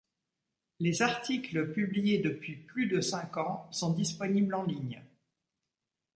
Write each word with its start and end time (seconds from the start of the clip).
Les 0.79 1.03
articles 1.03 1.73
publiés 1.73 2.17
depuis 2.17 2.55
plus 2.55 2.87
de 2.87 3.01
cinq 3.01 3.37
ans 3.37 3.67
sont 3.71 3.93
disponibles 3.93 4.55
en 4.55 4.63
ligne. 4.63 5.03